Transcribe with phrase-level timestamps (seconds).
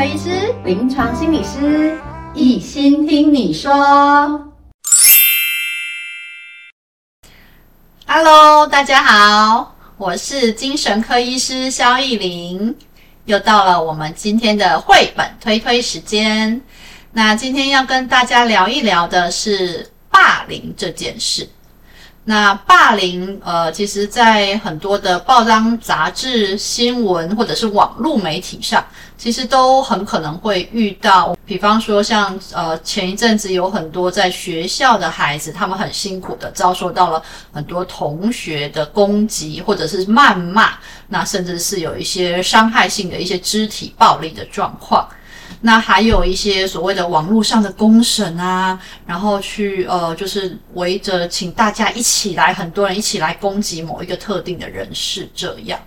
[0.00, 2.00] 科医师、临床心理师，
[2.32, 3.70] 一心听你说。
[8.06, 12.74] Hello，大家好，我是精神科医师萧亦伶，
[13.26, 16.62] 又到了我们今天的绘本推推时间。
[17.12, 21.46] 那今天要跟大家聊一聊的是霸凌这件事。
[22.24, 28.84] 那霸凌，呃，其实，在很多的报章、杂志、新闻或者是网络媒体上，
[29.16, 31.36] 其实都很可能会遇到。
[31.46, 37.20] 比方说，像呃，前一阵子有很多在学校的孩子，他们很辛苦的遭受到了
[37.52, 40.74] 很多同学的攻击或者是谩骂，
[41.08, 45.08] 那甚至是有一些伤害性的一些肢体暴力的状况。
[45.62, 55.78] 那还有一些所谓的网络上的公审啊，然后去呃，就是围着请大家一起来，很多人一起来攻击某一个特定的人士，这样。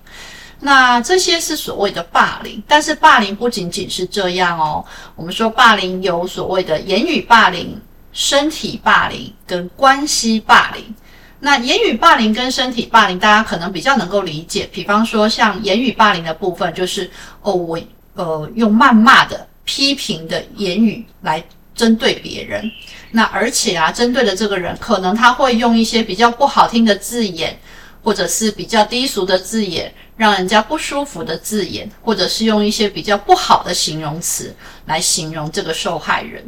[0.59, 4.85] 那这些是所谓的霸凌，但是霸凌不仅仅是这样哦。
[5.15, 7.81] 我们说霸凌有所谓的言语霸凌、
[8.11, 10.95] 身体霸凌跟关系霸凌。
[11.39, 14.69] 那言语霸凌跟身体霸凌，大家可能比较能够理解。
[14.71, 17.09] 比方说，像言语霸凌的部分，就是
[17.41, 17.77] 哦，我
[18.13, 19.47] 呃用谩骂的。
[19.65, 21.43] 批评的言语来
[21.75, 22.71] 针对别人，
[23.11, 27.57] 那而且啊，针对的这个人可能他会用一些比较不好听的字眼，
[28.03, 34.53] 或者是比较低俗的字眼，让人家不舒服的字眼，或者是用一些比较不好的形容词
[34.85, 36.43] 来形容这个受害人。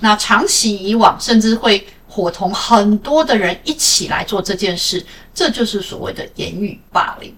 [0.00, 5.04] 那长期以往，甚至会伙同很多的人一起来做这件事，
[5.34, 7.34] 这就是所谓的言语霸凌。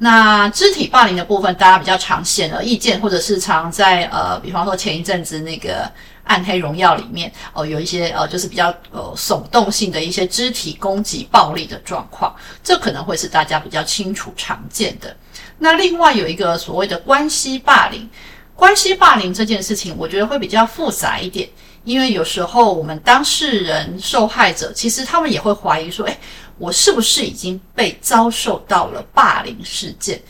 [0.00, 5.82] 那肢体霸凌的部分，大家比较常显而易见，或者是常在呃，比方说前一阵子那个
[6.22, 12.32] 《暗黑荣耀》里面，哦、有一些呃，就是比较呃耸动性的一些肢体攻击、暴力的状况，
[12.62, 15.16] 这可能会是大家比较清楚常见的。
[15.58, 18.08] 那另外有一个所谓的关系霸凌，
[18.54, 21.48] 关系霸凌这件事情，我觉得会比较复杂一点，
[21.82, 26.16] 因为有时候我们当事人、受害者，其实他们也会怀疑说，诶
[26.58, 30.20] 我是不是已经被遭受到了霸凌事件？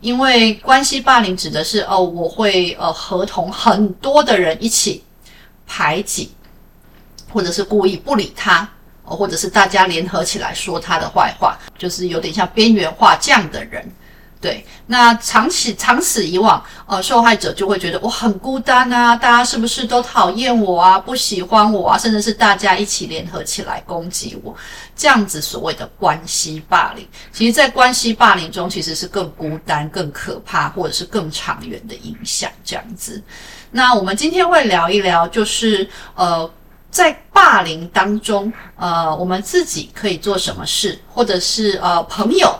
[0.00, 5.02] 因为关系霸凌指的是哦，我会呃合同很多的人一起
[5.66, 6.30] 排挤，
[7.32, 8.68] 或者是故意不理他，
[9.02, 13.90] 哦，或者是大家联合起来说他的坏话，就是有点像边缘化这样的人。
[14.40, 24.54] 对，那长此长此以往，呃，受害者就会觉得我很孤单啊，大家是不是都讨厌我啊，不喜欢我啊，甚至是大家一起联合起来攻击我，
[24.94, 33.20] 这样子所谓的关系霸凌，其实在关系霸凌中其实是更孤单、更可怕，或者是更长远的影响这样子。
[33.72, 36.48] 那我们今天会聊一聊，就是呃，
[36.92, 42.56] 在霸凌当中，呃，我们自己可以做什么事，或者是呃，朋友。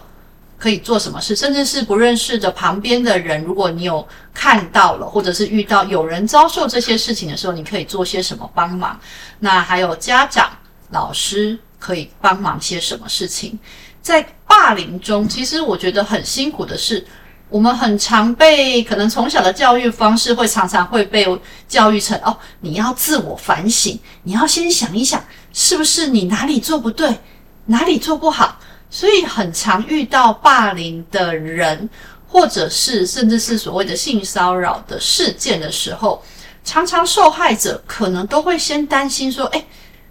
[0.58, 8.98] 可以做什么事，甚至是不认识的旁边的人，如果你有看到了，或者是遇到有人遭受这些事情的时候，你可以做些什么帮忙？
[9.38, 10.50] 那还有家长、
[10.91, 13.56] 老师可以帮忙些什么事情？
[14.02, 17.06] 在霸凌中，其实我觉得很辛苦的是，
[17.48, 21.26] 我们很常被可能从小的教育方式会常常会被
[21.69, 27.19] 教育成哦，你要自我反省，你要先想一想，是不是你哪里做不对，
[27.66, 28.58] 哪里做不好。
[28.91, 31.88] 所以很常遇到霸凌的人，
[32.26, 36.22] 或者是甚至是所谓的性骚扰的事件的时候，
[36.65, 39.66] 常常受害者可能都会先担心说：“诶，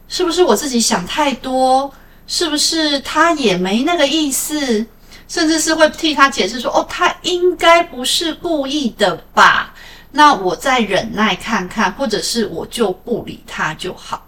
[0.08, 1.92] 是不是我自己想太多？
[2.28, 4.86] 是不是他也没那个意思？”
[5.28, 9.74] 甚至是会替他解释说：“哦，他应该不是故意的吧？
[10.12, 14.24] 那我再忍耐看看，或者是我就不理他就好。”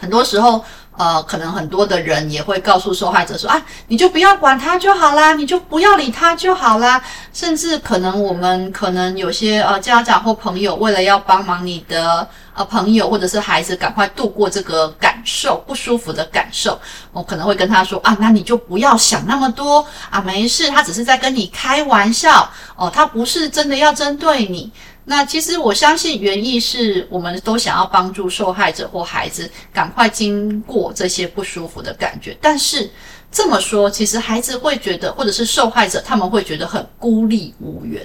[0.00, 0.64] 很多时候。
[1.00, 7.02] 呃，可能很多的人也会告诉受害者说：“啊，你就不要管他就好啦，你就不要理他就好啦。”
[7.32, 16.78] 甚至可能我们可能有些呃家长或朋友，为了要帮忙你的呃朋友或者是孩子赶快度过这个感受不舒服的感受，
[17.12, 22.46] 我可能会跟他说：“啊，那你就不要想那么多啊，没事，他只是在跟你开玩笑
[22.76, 24.70] 哦，他不是真的要针对你。”
[25.10, 32.88] 那其实我相信原意是我们都想要帮助受害者或孩子赶快经过这些不舒服的感觉，但是
[33.28, 38.00] 这么说，其实孩子会觉得，或者是受害者他们会觉得很孤立无援，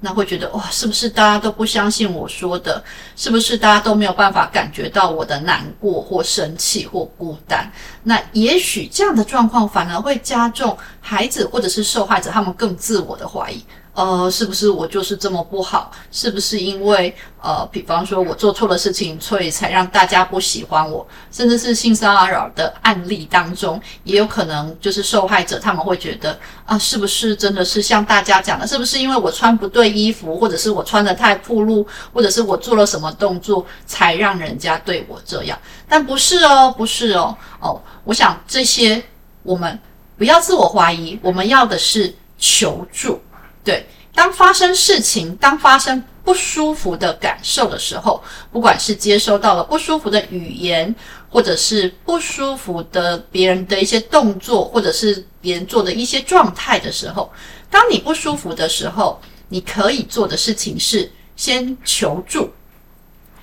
[0.00, 2.82] 那会觉得哇，是不是大家都不相信我说的？
[3.14, 7.70] 是不是大家都没有办法感觉到我的难过或生气或孤单？
[8.02, 13.62] 那也许这样的状况反而会加重孩子或者是受害者他们更自我的怀疑。
[13.98, 15.90] 呃，是不是我就是这么不好？
[16.12, 17.12] 是不是因为
[17.42, 21.04] 呃，比方说我做错了事情，所以才让大家不喜欢我？
[21.32, 28.64] 甚至是性骚扰的案例当中，也有可能就是受害者他们会觉得啊，是不是真的是像大家讲的？
[28.64, 35.58] 是不是因为我穿不对衣服，或者是我穿得太暴露，或者是我做了什么动作，才让人家对我这样？
[35.88, 39.02] 但不是哦，不是哦，哦，我想这些
[39.42, 39.76] 我们
[40.16, 43.20] 不要自我怀疑，我们要的是求助。
[43.68, 43.84] 对，
[44.14, 50.94] 当发生事情，当发生不舒服的感受的时候，不管是接收到了不舒服的语言，
[51.28, 57.30] 或者是不舒服的别人的一些动作，或者是别人做的一些状态的时候，
[57.70, 59.20] 当你不舒服的时候，
[59.50, 62.50] 你可以做的事情是先求助，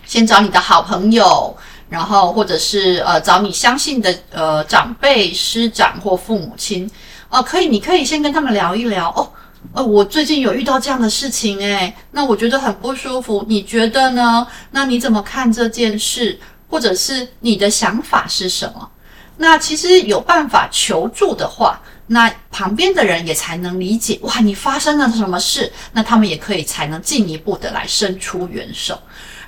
[0.08, 1.56] 先找你的好朋友，
[1.88, 6.90] 然后或者是呃找你相信的呃长辈、师长或父母亲，
[7.30, 9.30] 哦、呃，可以，你可以先跟他们聊一聊哦。
[9.74, 14.46] 呃，我最近有遇到这样的事情，诶，那我觉得很不舒服，你觉得呢？
[14.72, 16.40] 那你怎么看这件事？
[16.68, 18.90] 或者是你的想法是什么？
[19.38, 25.72] 那其实有办法求助的话，那旁边的人也才能理解，哇，你发生了什么事？
[25.94, 28.98] 那他们也可以才能进一步的来伸出援手。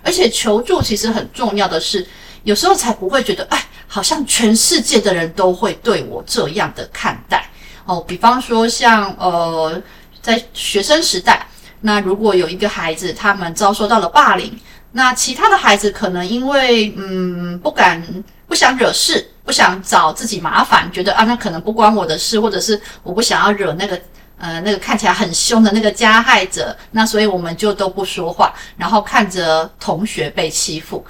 [0.04, 2.06] 而且求助其实很重要的是，
[2.44, 7.50] 有时候才不会觉得，哎，好像全世界的人都会对我这样的看待
[7.86, 8.00] 哦。
[8.08, 9.82] 比方说像呃。
[10.28, 11.48] 在学生时代，
[11.80, 14.52] 那如果有一个孩子，他们遭受到了霸凌，
[14.92, 18.04] 那其他的孩子可能因为嗯不敢、
[18.46, 23.98] 不想惹事，不想找自己麻烦，觉得啊那可能不关我的事，或者是我不想要惹那个
[24.38, 31.06] 呃那个看起来很凶的那个加害者，那所以我们就都不说话，然后看着同学被欺负。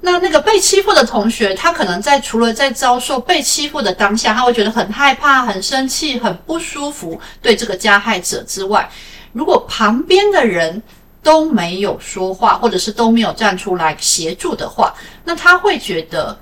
[0.00, 8.88] 那那个被欺负的同学，他可能在除了在遭受被欺负的当下，他会觉得很害怕、很生气、很不舒服，对这个加害者之外，
[9.32, 10.80] 如果旁边的人
[11.22, 16.38] 都没有说话，或者是都没有站出来协助的话，那他会觉得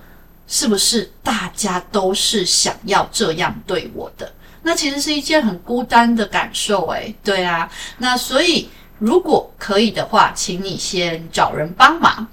[0.47, 4.31] 是不是大家都是想要这样对我的？
[4.63, 7.71] 那其实是一件很孤单的感受，诶，对啊。
[7.99, 8.69] 那所以
[8.99, 12.27] 如果可以的话，请你先找人帮忙。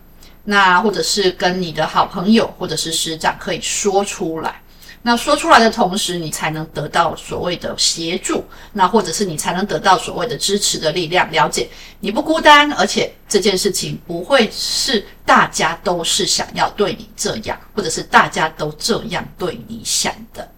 [0.45, 4.62] 那或者是跟你的好朋友或者是师长可以说出来，
[5.01, 8.44] 那说出来的同时，你才能得到所谓的协助，
[8.74, 11.69] 那或者是你才能得到所谓的支持的力量，了解
[12.00, 20.50] 你不孤单，而且这件事情不会是大家都是想要对你这样，或者是大家都这样对你想的。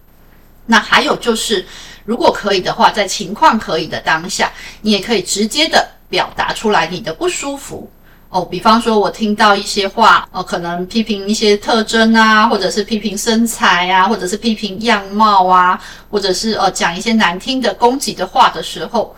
[0.66, 1.64] 那还有就是，
[2.04, 4.52] 如果可以的话，在情况可以的当下，
[4.82, 7.88] 你也可以直接的表达出来你的不舒服。
[8.28, 15.80] 哦，比方说，我听到一些话，哦，可能批评一些特征啊，或者是批评身材啊，或者是批评样貌啊，
[16.10, 19.14] 或者是呃讲一些难听的攻击的话的时候，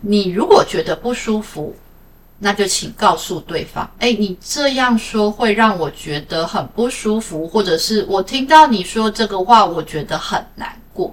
[0.00, 1.74] 你如果觉得不舒服，
[2.38, 11.12] 那就请告诉对方，诶，你这样说会让我觉得很不舒服，或者是我听到你说这个话，我觉得很难过。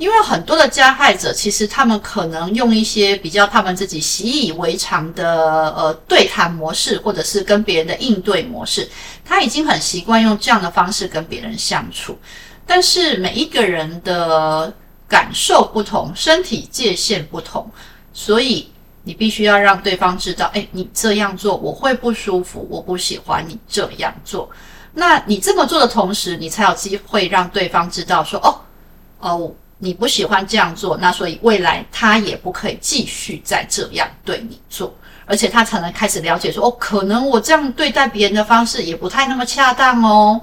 [0.00, 8.88] 因为很多的加害者，其实他们可能用一些比较他们自己习以为常的呃对谈模式，或者是跟别人的应对模式，
[9.26, 12.18] 他已经很习惯用这样的方式跟别人相处。
[12.66, 14.72] 但是每一个人的
[15.06, 17.70] 感受不同，身体界限不同，
[18.14, 18.72] 所以
[19.02, 24.48] 你必须要让对方知道，诶，你这样做我会不舒服，我不喜欢你这样做。
[24.94, 28.60] 那你这么做的同时，你才有机会让对方知道说，哦，
[29.18, 29.52] 哦。
[29.80, 34.94] 你不喜欢这样做，那所以未来他也不可以继续再这样对你做，
[35.24, 40.40] 而且他才能开始了解说，哦，可能我这样对待别人的方式也不太那么恰当哦。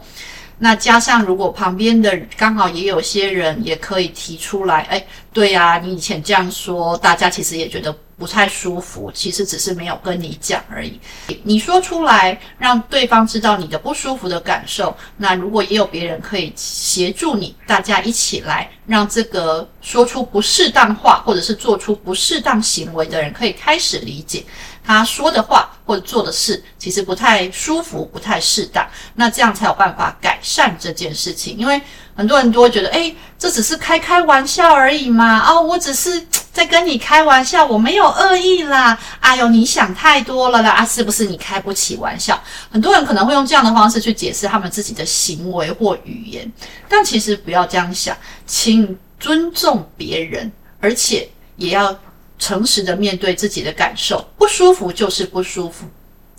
[0.57, 7.95] 那加上如果旁边的刚好也有些人也可以提出来，哎，对呀，你以前这样说，大家其实也觉得。
[8.17, 10.99] 不太舒服，其实只是没有跟你讲而已。
[11.43, 14.95] 你说出来，让对方知道你的不舒服的感受。
[15.17, 24.43] 那如果也有别人可以协助你，大家一起来，让这个说出不适当话或者是做出不适当行为的人可以开始理解。
[24.83, 31.57] 他说的话或者做的事其实不太舒服，不太适当，那这样才有办法改善这件事情。
[31.57, 31.79] 因为
[32.17, 36.21] 很多人都会觉得，诶，这只是开开玩笑而已嘛，哦，我只是
[36.51, 38.97] 在跟你开玩笑，我没有恶意啦。
[39.19, 42.41] 哎呦，你想太多了啦，啊，是不是你开不起玩笑？
[42.71, 46.51] 很多人可能会用这样的方式去解释他们自己的行为或语言，
[46.89, 51.97] 但其实不要这样想，请尊重别人，而且也要。
[52.39, 55.87] 诚实的面对自己的感受，不舒服就是不舒服，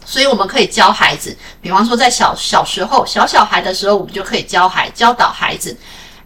[0.04, 5.76] 所以我们可以教孩子，比方说在小小时候，小小孩的时候，我们就可以教孩教导孩子，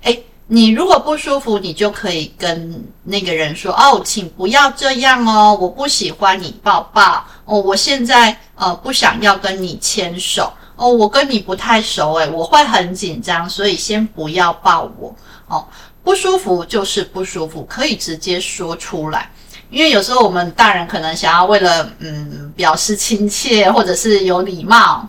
[0.03, 15.15] 诶，你如果不舒服，你就可以跟那个人说：“哦，请不要这样哦，我不喜欢你抱抱哦，我现在呃不想要跟你牵手哦，我跟你不太熟诶，我会很紧张，所以先不要抱我
[15.49, 15.67] 哦。
[16.05, 19.31] 不舒服就是不舒服，可以直接说出来。”
[19.73, 25.09] 因为有时候我们大人可能想要为了嗯表示亲切或者是有礼貌，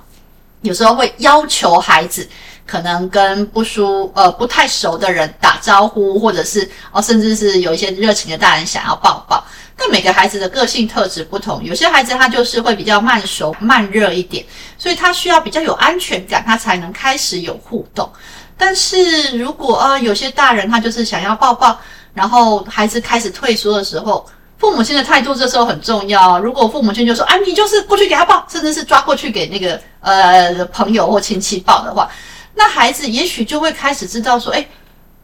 [0.61, 2.25] 有时候会要求孩子
[2.65, 9.43] 可能跟不熟呃不太熟的人打招呼，或者是哦甚至是有一些热情的大人想要抱抱。
[9.75, 14.45] 但每个孩子的个性特质不同，有些孩子他就是会比较慢熟慢热一点，
[14.77, 18.09] 所以他需要比较有安全感，他才能开始有互动。
[18.57, 21.77] 但是如果呃有些大人他就是想要抱抱，
[22.13, 24.25] 然后孩子开始退缩的时候。
[24.63, 26.39] 父母亲的态度这时候很重要。
[26.39, 32.09] 如果父母亲就说：“啊，你就是过去给他抱，甚至是抓过去给那个呃朋友或亲戚抱的话，
[32.55, 34.65] 那孩子也许就会开始知道说：诶，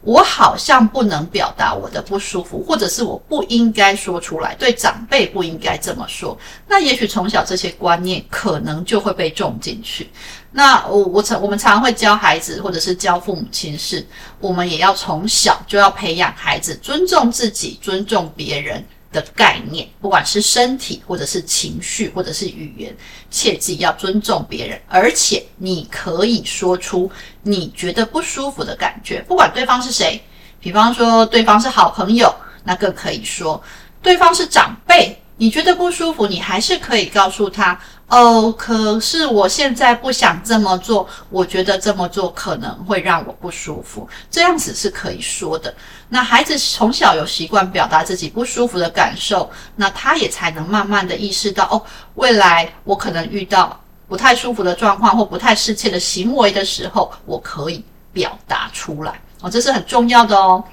[0.02, 6.36] 我好像不能表达我的不舒服，或者是我不应该说出来，对长辈不应该这么说。
[6.68, 10.10] 那也许从小这些观念可能就会被种进去。
[10.52, 14.06] 那我我常我们常常会教孩子，或者是教父母亲是，
[14.38, 18.84] 我们也要从小就要培养孩子尊重自己，尊重别人。
[19.12, 22.96] 的概念，不管是身体，或者是情绪，或者是语言，
[23.30, 27.10] 切记要尊重别人，而且你可以说出
[27.42, 30.22] 你觉得不舒服的感觉，不管对方是谁。
[30.60, 33.58] 比方说，对方是好朋友，那更可以说；
[34.02, 37.80] 对方是长辈，你觉得不舒服，你还是可以告诉他。
[38.10, 45.72] 哦，可是我现在不想这么做，我觉得这么做可能会让我不舒服，这样子是可以说的。
[46.08, 51.80] 那孩子从小有习惯表达自己不舒服的感受，那他也才能慢慢的意识到，哦，
[52.16, 60.64] 未来我可能遇到不太舒服的状况或不太适切的行为的时候，我可以表达出来，哦，这是很重要的哦。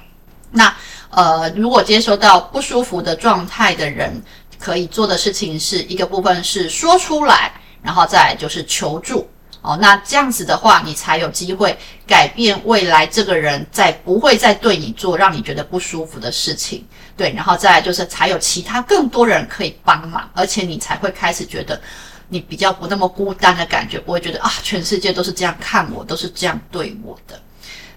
[0.50, 0.74] 那
[1.10, 4.20] 呃，如果接收到不舒服的状态的人，
[4.58, 9.28] 可以做的事情是一个部分是说出来，然后再就是求助
[9.62, 9.78] 哦。
[9.80, 16.84] 那这样子的话，你才有机会改变未来这个人再不会再对你做让你觉得不舒服的事情。
[17.16, 21.80] 对，然后再就是才有其他更多人可以帮忙，而且你才会开始觉得
[22.28, 27.40] 你比较不那么孤单的感觉，不会觉得啊，全世界都是这样看我，都是这样对我的。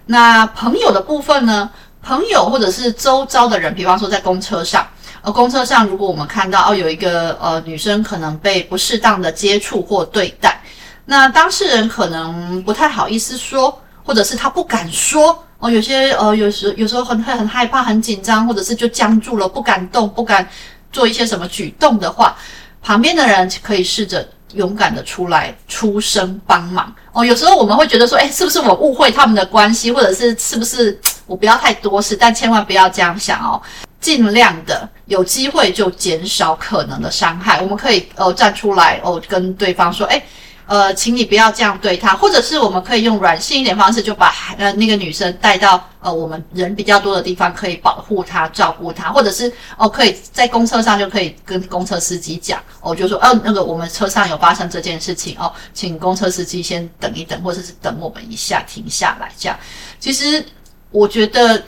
[0.06, 1.70] 那朋友的部分呢？
[2.04, 4.84] 朋友或者是周遭的人，比方说在公车上。
[5.22, 10.60] 而公车上，如果我们看到哦，有一个呃女生可能被不适当的接触或对待，
[11.04, 15.70] 那当事人可能不太好意思说，或者是他不敢说哦。
[15.70, 20.46] 有些呃，有时有时候很很害怕、很紧张，或者是就僵住了，不敢动，不敢
[20.90, 22.36] 做一些什么举动的话，
[22.82, 27.24] 旁边的人可以试着勇敢的出来出声帮忙哦。
[27.24, 32.16] 有时候我们会觉得说，诶，是不是我误会他们的关系，或者是是不是我不要太多事？
[32.16, 33.62] 但千万不要这样想哦。
[34.02, 37.60] 尽量的有机会就减少可能的伤害。
[37.62, 40.20] 我们可以呃站出来哦，跟对方说，诶，
[40.66, 59.56] 呃，请你不要这样对他，或者是我们可以用软性一点方式，就把呃那个女生带到呃我们人比较多的地方，可以保护她、照顾她，或者是哦可以在公车上就可以跟公车司机讲哦，就说哦那个我们车上有发生这件事情哦，请公车司机先等一等，或者是等我们一下停下来这样。
[60.00, 60.44] 其实
[60.90, 61.62] 我觉得。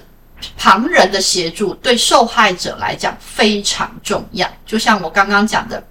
[0.57, 5.83] 旁人的协助对受害者来讲非常重要，就像我刚刚讲的，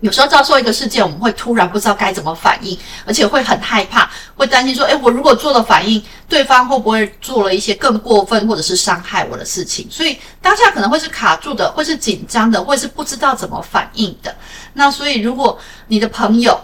[0.00, 14.34] 有时候遭受一个事件，我们会突然不知道该怎么反应，而且会很害怕，会担心说：“诶，我如果做了反应，对方会不会做了一些更过分或者是伤害我的事情？”所以当下可能会是卡住的，会是紧张的，会是不知道怎么反应的。
[14.72, 16.58] 那所以，如果你的朋友，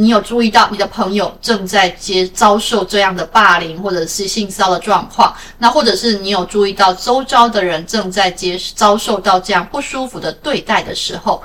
[0.00, 11.42] 你有注意到你的朋友正在接遭受这样的霸凌或者是性骚的状况，那或者是你有注意到周遭的人正在接遭受到这样不舒服的对待的时候，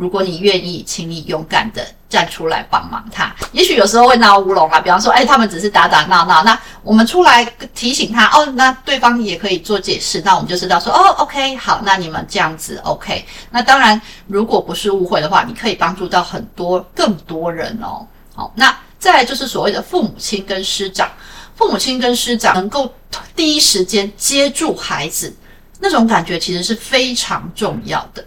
[0.00, 3.30] 如果你愿意，请你勇敢的站出来帮忙他。
[3.52, 13.26] 也许有时候会闹乌龙啊，比方说，哎，他们只是打打闹闹，那我们出来提醒他，哦，那对方也可以做解释，那我们就知道说，哦，OK，好，那你们这样子，OK。
[13.50, 18.06] 那当然，如果不是误会的话，你可以帮助到很多更多人哦。
[18.34, 21.10] 好，那再就是所谓的父母亲跟师长，
[21.54, 22.90] 父母亲跟师长能够
[23.36, 25.36] 第一时间接住孩子，
[25.78, 28.24] 那种感觉其实是非常重要的。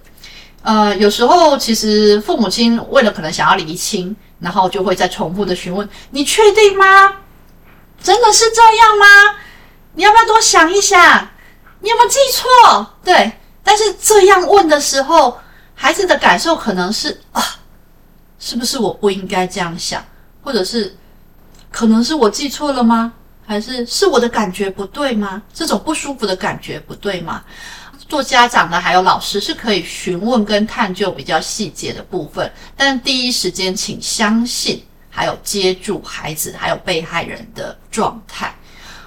[0.63, 7.13] 呃，有时候其实父母亲为了可能想要厘清，然后就会再重复的询问：“你确定吗？
[8.01, 9.05] 真的是这样吗？
[9.93, 11.29] 你要不要多想一想？
[11.82, 15.38] 你有没有记错？”对，但是这样问的时候，
[15.75, 17.43] 孩子的感受可能是啊，
[18.39, 20.01] 是不是我不应该这样想，
[20.41, 20.96] 或者是
[21.70, 23.12] 可能是我记错了吗？
[23.46, 25.41] 还是是我的感觉不对吗？
[25.53, 27.43] 这种不舒服的感觉不对吗？
[28.13, 38.53] 做家长的还有老师是可以询问跟探究比较细节的部分，但第一时间请相信，还有接住孩子还有被害人的状态。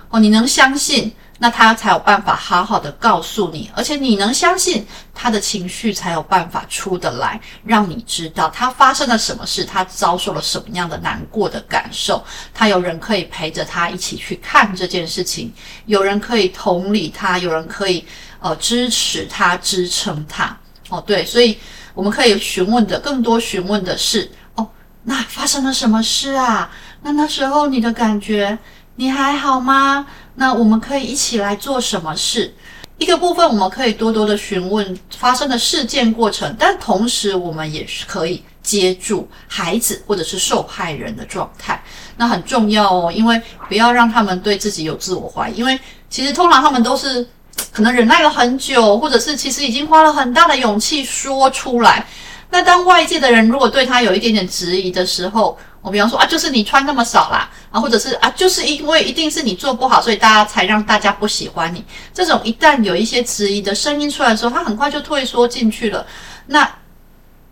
[0.08, 12.24] 哦，你能相信，那他才有办法好好的告诉你，而且你能相信他的情绪才有办法出得来，让你知道他发生了什么事，他遭受了什么样的难过的感受，
[12.54, 15.52] 他有人可以陪着他一起去看这件事情，
[15.84, 18.04] 有人可以同理他，有人可以
[18.40, 20.56] 呃支持他、支撑他。
[20.88, 21.58] 哦，对，所以
[21.94, 24.66] 我们可以询问的更多，询问的是哦，
[25.02, 26.70] 那发生了什么事啊？
[27.02, 28.56] 那那时候你的感觉，
[28.94, 30.06] 你还好吗？
[30.36, 32.54] 那我们可以一起来做什么事？
[32.98, 41.82] 一个部分我们可以多多的询问发生的事件过程，但同时我们也是可以接住孩子或者是受害人的状态，
[42.16, 43.38] 那很重要哦，因为
[43.68, 45.78] 不要让他们对自己有自我怀疑，因为
[46.08, 47.26] 其实通常他们都是
[47.70, 52.06] 可能忍耐了很久，或者是其实已经花了很大的勇气说出来。
[52.48, 61.84] 那当外界的人如果对他有一点点质疑的时候，我比方说啊，就是你穿那么少啦，啊，或者是啊，就是因为一定是你做不好，所以大家才让大家不喜欢你。
[62.12, 66.04] 这种一旦有一些质疑的声音出来的时候，他很快就退缩进去了。
[66.46, 66.68] 那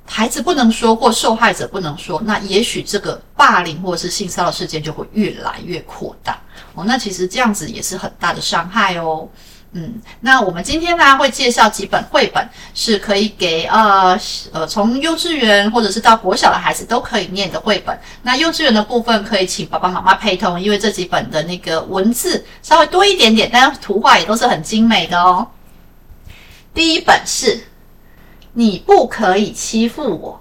[0.04, 6.36] 孩子不能说，或受害者不能说，那也许这个霸凌或者是性骚扰事件就会越来越扩大
[6.74, 6.82] 哦。
[6.84, 9.28] 那其实这样子也是很大的伤害哦。
[9.76, 14.16] 嗯，那我们今天呢会介绍几本绘本，是可以给呃
[14.52, 17.98] 呃从幼稚园或者是到国小的孩子都可以念的绘本。
[18.22, 25.44] 那幼稚园的部分可以请爸爸妈妈陪同，因为这几本的那个文字稍微多一点点，但图画也都是很精美的哦。
[26.72, 27.64] 第一本是
[28.52, 30.40] 你不可以欺负我，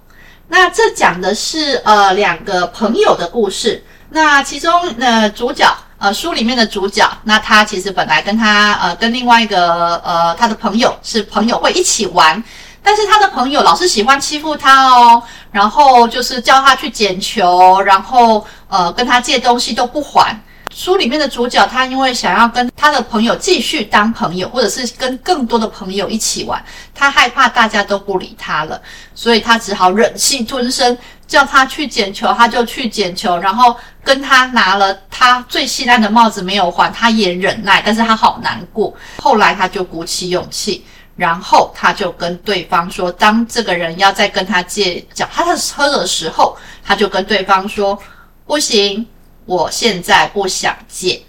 [0.49, 5.75] 那这讲的是呃两个朋友的故事，那其中呃主角。
[6.03, 12.43] 呃，书里面的主角，那他其实本来跟他呃跟另外一个呃他的朋友是朋友会一起玩，
[12.83, 20.37] 但是他的朋友老是喜欢欺负他哦，然后就是叫他去捡球，然后呃跟他借东西都不还。
[20.73, 28.81] 书里面的主角他因为想要跟他的朋友继续当朋友，或者是跟更多的朋友一起玩，他害怕大家都不理他了，
[29.13, 30.97] 所以他只好忍气吞声。
[31.25, 38.93] 叫他去捡球，他就去捡球，然后跟他拿了他最心爱的帽子没有还，他也忍耐，但是他好难过。
[39.17, 47.97] 后来他就鼓起勇气，然后他就跟对方说，当这个人要再跟他借脚踏车的时候，他就跟对方说，
[48.45, 49.03] 不行，
[49.45, 51.23] 我现在不想借。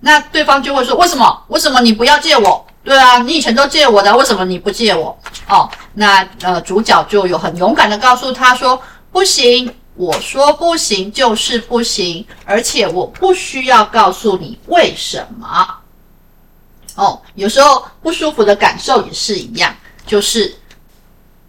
[0.00, 1.44] 那对方就会说，为什么？
[1.48, 2.66] 为什么你不要借我？
[2.84, 5.18] 对啊，你以前都借我的，为什么你不借我？
[5.48, 8.80] 哦，那呃，主角就有很勇敢的告诉他说。
[9.10, 15.66] 不行，我说不行就是不行，而且我不需要告诉你为什么。
[16.94, 19.74] 哦，有时候不舒服的感受也是一样，
[20.06, 20.54] 就是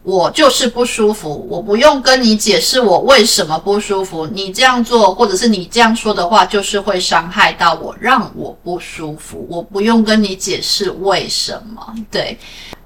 [0.03, 11.93] 我就是不舒服，我不用跟你解释我为什么不舒服，你这样做或者是你这样说的话，就是会伤害到我，让我不舒服，我不用跟你解释为什么。
[12.09, 12.37] 对，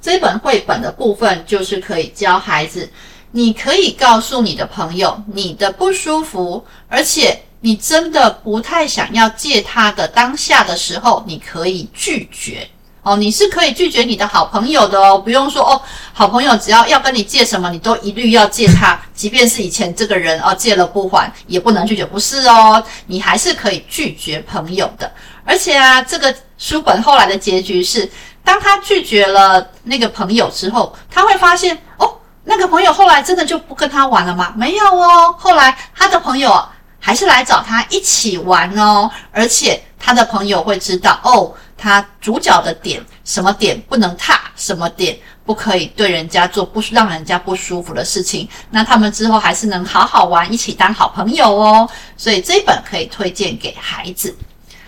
[0.02, 2.90] 这本绘本的部分就是可以教孩子。
[3.36, 12.68] 你可以告诉你的朋友你的不舒服，而且你真的不太想要借他的当下的时候，你可以拒绝
[13.04, 13.16] 哦。
[13.16, 25.12] 你是可以拒绝你的好朋友的哦，不用说哦，好朋友只要要跟你借什么，你都一律要借他，即便是以前这个人哦借了不还，也不能拒绝，不是哦， 你还是可以拒绝朋友的。
[25.46, 28.10] 而且啊，这个书本后来的结局是，
[28.44, 32.12] 当他拒绝了那个朋友之后，他会发现哦。
[32.46, 34.52] 那个朋友后来真的就不跟他玩了吗？
[34.58, 36.62] 没有哦，后来他的朋友
[37.00, 51.90] 还是来找他一起玩哦，而且他的朋友会知道哦，他主角的点，什么点不能踏，什么点不可以对人家做不让人家不舒服的事情，那他们之后还是能好好玩，一起当好朋友哦。
[52.16, 54.34] 所以这一本可以推荐给孩子。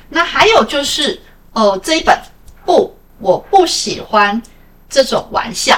[0.08, 2.18] 那还有就是哦，这一本
[2.66, 4.42] 不，我不喜欢
[4.90, 5.78] 这种玩笑，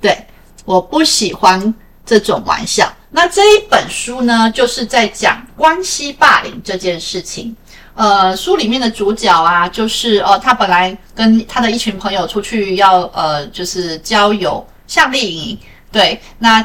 [0.00, 0.16] 对。
[0.64, 2.92] 我不喜欢这种玩笑。
[3.10, 7.56] 那这一本书呢，就是在讲关系霸凌这件事情。
[7.98, 15.58] 呃，书里面的主角啊，就是哦，他本来跟他的一群朋友出去要呃，就是郊游夏令营。
[15.90, 16.64] 对，那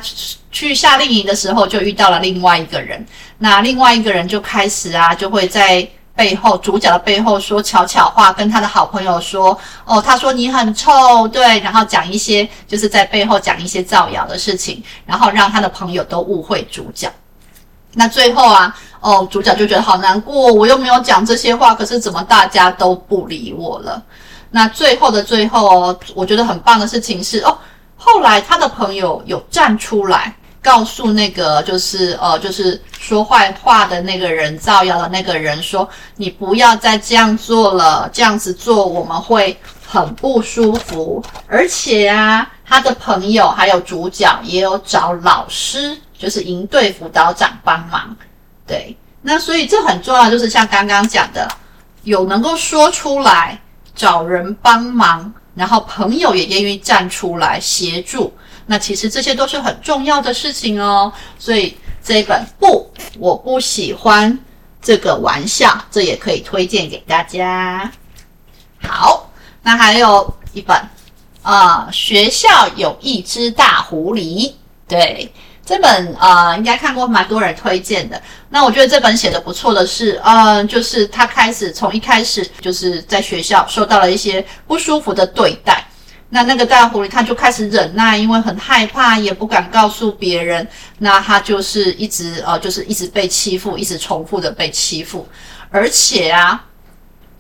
[0.52, 3.04] 去夏令营的时候就遇到了另外一个人。
[3.40, 5.88] 那另外一个人就开始啊，就会在。
[6.16, 17.12] 背后主角的背后说悄悄话，跟他的好朋友说：“哦，他说你很臭，对。”然后讲一些就是在背后讲一些造谣的事情，然后让他的朋友都误会主角。
[17.94, 24.02] 那最后啊，哦，主角就觉得好难过，我又没有讲这些话，可是怎么大家都不理我了？
[24.52, 27.58] 那最后的最后，我觉得很棒的事情是，哦，
[27.96, 30.36] 后来他的朋友有站出来。
[30.64, 48.16] 告诉那个就是呃，就是说坏话的那个人，造谣的那个人说：“你不要再这样做了，这样子做我们会很不舒服。”而且啊，他的朋友还有主角也有找老师，就是营队辅导长帮忙。
[48.66, 51.46] 对，那所以这很重要，就是像刚刚讲的，
[52.04, 53.60] 有能够说出来
[53.94, 58.34] 找人帮忙，然后朋友也愿意站出来协助。
[58.66, 64.40] 那其实这些都是很重要的事情哦，所以这一本不，我不喜欢
[64.82, 67.92] 这个玩笑，这也可以推荐给大家。
[68.82, 69.30] 好，
[69.62, 70.78] 那还有一本
[71.42, 74.54] 啊，呃，学校有一只大狐狸，
[74.88, 75.30] 对，
[75.66, 78.22] 这本啊，应该看过蛮多人推荐的。
[78.50, 85.86] 那我觉得这本写的不错的是，嗯，就是他开始从一开始就是在学校受到了一些不舒服的对待。
[86.30, 90.68] 那那个大狐狸，他就开始忍耐，因为很害怕，也不敢告诉别人。
[90.98, 95.28] 那他就是一直呃，就是一直被欺负，一直重复的被欺负。
[95.70, 96.66] 而且啊，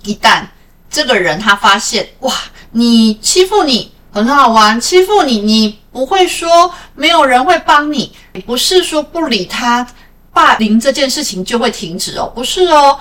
[0.03, 0.43] 一旦
[0.89, 2.33] 这个人他发现，哇，
[2.71, 8.13] 你欺负你很好玩，欺负你，你不会说没有人会帮你，
[8.45, 9.85] 不是说不理他，
[10.31, 12.99] 霸凌这件事情就会停止哦，不是哦。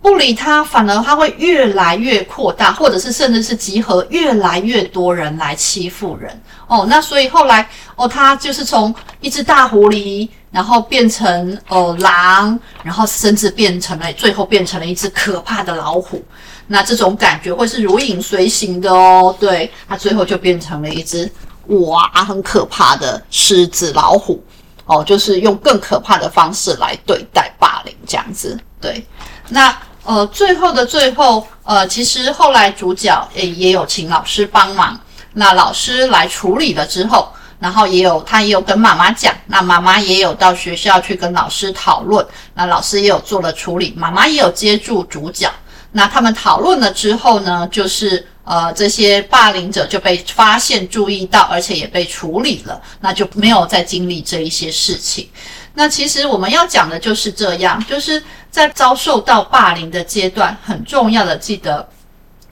[0.00, 6.84] 不理他，反而他会越来越扩大，或者是甚至是集合越来越多人来欺负人哦。
[6.86, 16.22] 那所以后来哦，他就是从一只大狐狸，然后变成哦狼，然后甚至变成了最后变成了一只可怕的老虎。
[16.66, 19.34] 那这种感觉会是如影随形的哦。
[19.38, 21.30] 对，他最后就变成了一只
[21.66, 24.42] 哇，很可怕的狮子老虎
[24.86, 28.58] 哦，就是用更可怕的方式来对待霸凌这样子。
[28.80, 29.04] 对，
[29.48, 29.76] 那。
[30.06, 35.00] 呃，最后的最后，呃，其实后来主角也也有请老师帮忙，
[35.32, 42.22] 那老师来处理了之后，然后也有他也有跟妈妈讲，那妈妈也有到学校去跟老师讨论，
[42.52, 45.50] 那老师也有做了处理，妈妈也有接住主角，
[45.96, 55.30] 那他们讨论了之后呢，就是呃这些霸凌者就被发现、注意到，而且也被处理了，那就没有再经历这一些事情。
[55.74, 61.88] 那其实我们要讲的就是这样，就是在遭受到霸凌的阶段，很重要的记得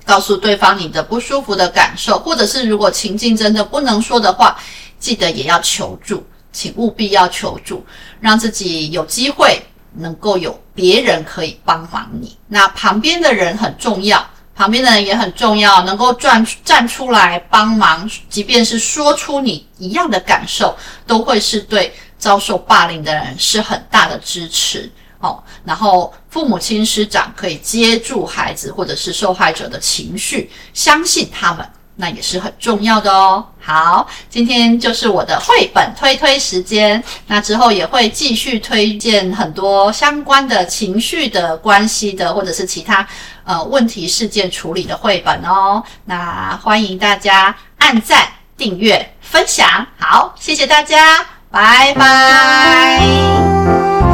[0.04, 4.56] 告诉对方你的不舒服的感受，或者是如果情境真的不能说的话，
[5.00, 7.84] 记得也要求助，请务必要求助，
[8.20, 9.60] 让自己有机会
[9.94, 12.36] 能够有别人可以帮忙你。
[12.48, 14.24] 那旁边的人很重要，
[14.54, 20.76] 旁边的人也很重要，能够站站出来帮忙，即便是说出你一样的感受，
[21.06, 21.92] 都会是对。
[22.22, 33.44] 遭受霸凌的人是很大的支持哦，然后父母亲师长可以接住孩子或者是受害者的情绪，相信他们，那也是很重要的哦。
[33.60, 43.06] 好，今天就是我的绘本推推时间，那之后也会继续推荐很多相关的情绪的关系的，或者是其他
[43.44, 45.82] 呃问题事件处理的绘本哦。
[46.04, 48.26] 那欢迎大家按赞、
[48.56, 51.24] 订阅、分享，好，谢谢大家。
[51.50, 54.11] 拜拜。